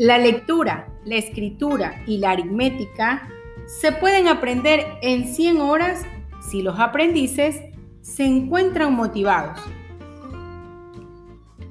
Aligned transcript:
La 0.00 0.16
lectura, 0.16 0.88
la 1.04 1.16
escritura 1.16 2.02
y 2.06 2.16
la 2.16 2.30
aritmética 2.30 3.28
se 3.66 3.92
pueden 3.92 4.28
aprender 4.28 4.86
en 5.02 5.26
100 5.26 5.60
horas 5.60 6.06
si 6.50 6.62
los 6.62 6.80
aprendices 6.80 7.60
se 8.00 8.24
encuentran 8.24 8.94
motivados. 8.94 9.60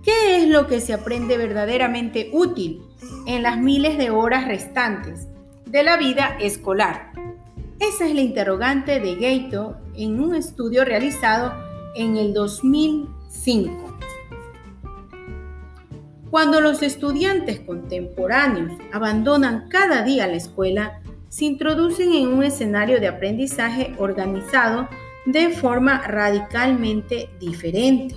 ¿Qué 0.03 0.37
es 0.37 0.47
lo 0.47 0.67
que 0.67 0.79
se 0.79 0.93
aprende 0.93 1.39
verdaderamente 1.39 2.29
útil 2.31 2.83
en 3.25 3.41
las 3.41 3.57
miles 3.57 3.97
de 3.97 4.11
horas 4.11 4.47
restantes 4.47 5.27
de 5.65 5.81
la 5.81 5.97
vida 5.97 6.37
escolar? 6.39 7.13
Esa 7.79 8.05
es 8.05 8.13
la 8.13 8.21
interrogante 8.21 8.99
de 8.99 9.15
Gato 9.15 9.75
en 9.95 10.19
un 10.19 10.35
estudio 10.35 10.85
realizado 10.85 11.51
en 11.95 12.15
el 12.15 12.35
2005. 12.35 13.98
Cuando 16.29 16.61
los 16.61 16.83
estudiantes 16.83 17.59
contemporáneos 17.59 18.73
abandonan 18.93 19.67
cada 19.67 20.03
día 20.03 20.27
la 20.27 20.35
escuela, 20.35 21.01
se 21.27 21.45
introducen 21.45 22.13
en 22.13 22.27
un 22.27 22.43
escenario 22.43 22.99
de 22.99 23.07
aprendizaje 23.07 23.95
organizado 23.97 24.87
de 25.25 25.49
forma 25.49 26.01
radicalmente 26.07 27.29
diferente. 27.39 28.15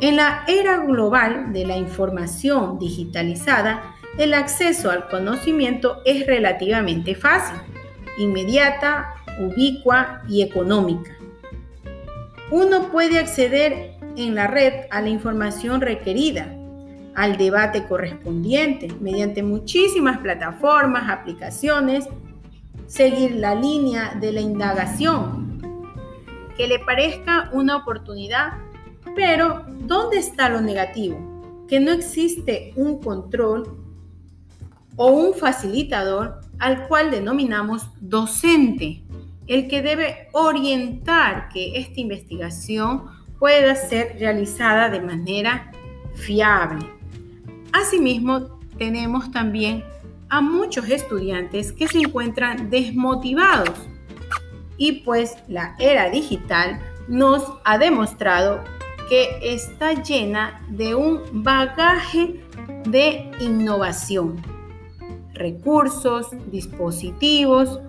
En 0.00 0.16
la 0.16 0.44
era 0.46 0.78
global 0.78 1.52
de 1.52 1.66
la 1.66 1.76
información 1.76 2.78
digitalizada, 2.78 3.96
el 4.16 4.32
acceso 4.32 4.88
al 4.88 5.08
conocimiento 5.08 6.02
es 6.04 6.24
relativamente 6.24 7.16
fácil, 7.16 7.58
inmediata, 8.16 9.14
ubicua 9.40 10.22
y 10.28 10.42
económica. 10.42 11.16
Uno 12.52 12.92
puede 12.92 13.18
acceder 13.18 13.96
en 14.16 14.36
la 14.36 14.46
red 14.46 14.86
a 14.90 15.00
la 15.00 15.08
información 15.08 15.80
requerida, 15.80 16.57
al 17.18 17.36
debate 17.36 17.84
correspondiente, 17.84 18.86
mediante 19.00 19.42
muchísimas 19.42 20.18
plataformas, 20.18 21.10
aplicaciones, 21.10 22.06
seguir 22.86 23.32
la 23.34 23.56
línea 23.56 24.16
de 24.20 24.30
la 24.30 24.40
indagación, 24.40 25.60
que 26.56 26.68
le 26.68 26.78
parezca 26.78 27.50
una 27.52 27.76
oportunidad, 27.76 28.52
pero 29.16 29.64
¿dónde 29.80 30.18
está 30.18 30.48
lo 30.48 30.60
negativo? 30.60 31.18
Que 31.66 31.80
no 31.80 31.90
existe 31.90 32.72
un 32.76 33.00
control 33.00 33.76
o 34.94 35.08
un 35.08 35.34
facilitador 35.34 36.40
al 36.60 36.86
cual 36.86 37.10
denominamos 37.10 37.88
docente 38.00 39.02
el 39.48 39.66
que 39.66 39.82
debe 39.82 40.28
orientar 40.34 41.48
que 41.48 41.80
esta 41.80 41.98
investigación 41.98 43.06
pueda 43.40 43.74
ser 43.74 44.18
realizada 44.20 44.88
de 44.88 45.00
manera 45.00 45.72
fiable. 46.14 46.97
Asimismo, 47.72 48.58
tenemos 48.78 49.30
también 49.30 49.84
a 50.28 50.40
muchos 50.40 50.88
estudiantes 50.88 51.72
que 51.72 51.88
se 51.88 51.98
encuentran 51.98 52.70
desmotivados. 52.70 53.78
Y 54.76 55.00
pues 55.02 55.36
la 55.48 55.74
era 55.78 56.08
digital 56.10 56.80
nos 57.08 57.44
ha 57.64 57.78
demostrado 57.78 58.62
que 59.08 59.38
está 59.42 60.02
llena 60.02 60.62
de 60.68 60.94
un 60.94 61.22
bagaje 61.32 62.40
de 62.84 63.30
innovación, 63.40 64.36
recursos, 65.34 66.28
dispositivos, 66.50 67.80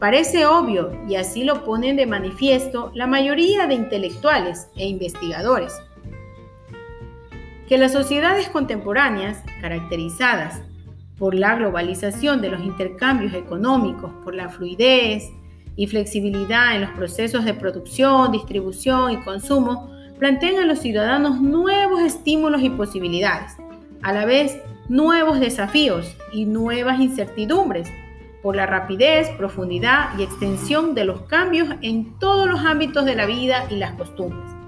Parece 0.00 0.46
obvio, 0.46 0.98
y 1.06 1.16
así 1.16 1.44
lo 1.44 1.62
ponen 1.62 1.94
de 1.96 2.06
manifiesto 2.06 2.90
la 2.94 3.06
mayoría 3.06 3.66
de 3.66 3.74
intelectuales 3.74 4.68
e 4.74 4.86
investigadores, 4.86 5.74
que 7.70 7.78
las 7.78 7.92
sociedades 7.92 8.48
contemporáneas, 8.48 9.44
caracterizadas 9.60 10.60
por 11.16 11.36
la 11.36 11.54
globalización 11.54 12.42
de 12.42 12.48
los 12.48 12.60
intercambios 12.64 13.32
económicos, 13.32 14.10
por 14.24 14.34
la 14.34 14.48
fluidez 14.48 15.30
y 15.76 15.86
flexibilidad 15.86 16.74
en 16.74 16.80
los 16.80 16.90
procesos 16.90 17.44
de 17.44 17.54
producción, 17.54 18.32
distribución 18.32 19.12
y 19.12 19.18
consumo, 19.18 19.88
plantean 20.18 20.64
a 20.64 20.66
los 20.66 20.80
ciudadanos 20.80 21.40
nuevos 21.40 22.00
estímulos 22.02 22.60
y 22.60 22.70
posibilidades, 22.70 23.52
a 24.02 24.12
la 24.12 24.24
vez 24.24 24.58
nuevos 24.88 25.38
desafíos 25.38 26.12
y 26.32 26.46
nuevas 26.46 26.98
incertidumbres 26.98 27.88
por 28.42 28.56
la 28.56 28.66
rapidez, 28.66 29.28
profundidad 29.38 30.18
y 30.18 30.24
extensión 30.24 30.96
de 30.96 31.04
los 31.04 31.20
cambios 31.22 31.68
en 31.82 32.18
todos 32.18 32.48
los 32.48 32.64
ámbitos 32.64 33.04
de 33.04 33.14
la 33.14 33.26
vida 33.26 33.66
y 33.70 33.76
las 33.76 33.92
costumbres. 33.92 34.59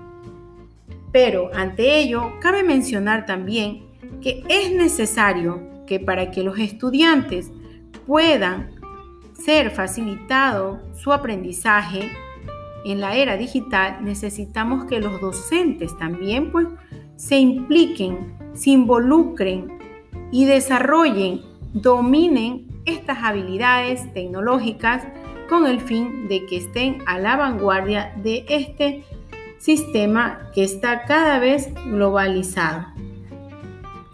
Pero 1.13 1.51
ante 1.55 1.99
ello, 1.99 2.33
cabe 2.41 2.63
mencionar 2.63 3.27
también 3.27 3.87
que 4.21 4.43
es 4.49 4.73
necesario 4.73 5.61
que 5.87 6.01
para 6.01 6.31
que 6.31 6.43
los 6.43 6.59
estudiantes 6.59 7.51
puedan 8.07 8.71
ser 9.35 9.71
facilitado 9.71 10.81
su 10.95 11.13
aprendizaje 11.13 12.11
en 12.85 13.01
la 13.01 13.15
era 13.17 13.37
digital, 13.37 13.99
necesitamos 14.03 14.87
que 14.87 15.01
los 15.01 15.21
docentes 15.21 15.97
también 15.99 16.51
pues, 16.51 16.67
se 17.17 17.39
impliquen, 17.39 18.35
se 18.55 18.71
involucren 18.71 19.79
y 20.31 20.47
desarrollen, 20.47 21.43
dominen 21.73 22.67
estas 22.85 23.19
habilidades 23.23 24.13
tecnológicas 24.13 25.07
con 25.49 25.67
el 25.67 25.81
fin 25.81 26.29
de 26.29 26.45
que 26.47 26.57
estén 26.57 26.99
a 27.07 27.19
la 27.19 27.37
vanguardia 27.37 28.15
de 28.23 28.45
este 28.49 29.05
sistema 29.63 30.51
que 30.53 30.65
está 30.65 31.05
cada 31.05 31.39
vez 31.39 31.73
globalizado. 31.87 32.85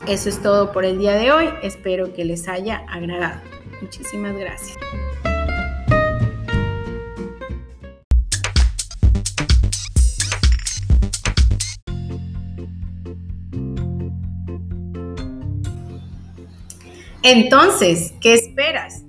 Eso 0.07 0.29
es 0.29 0.43
todo 0.43 0.73
por 0.73 0.85
el 0.85 0.99
día 0.99 1.15
de 1.15 1.33
hoy. 1.33 1.49
Espero 1.63 2.13
que 2.13 2.27
les 2.27 2.49
haya 2.49 2.85
agradado. 2.87 3.41
Muchísimas 3.81 4.37
gracias. 4.37 4.77
Entonces, 17.23 18.13
¿qué 18.21 18.35
esperas? 18.35 19.03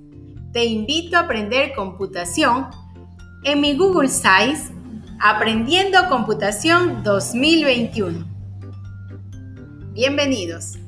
Te 0.54 0.64
invito 0.64 1.18
a 1.18 1.20
aprender 1.20 1.74
computación 1.74 2.68
en 3.44 3.60
mi 3.60 3.76
Google 3.76 4.08
Sites 4.08 4.72
Aprendiendo 5.22 6.08
Computación 6.08 7.02
2021. 7.02 8.24
Bienvenidos. 9.92 10.78